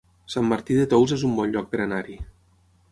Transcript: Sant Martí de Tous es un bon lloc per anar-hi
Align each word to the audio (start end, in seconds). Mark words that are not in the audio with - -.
Sant 0.35 0.47
Martí 0.53 0.77
de 0.79 0.87
Tous 0.93 1.13
es 1.19 1.27
un 1.29 1.37
bon 1.41 1.55
lloc 1.57 1.71
per 1.75 1.85
anar-hi 1.87 2.19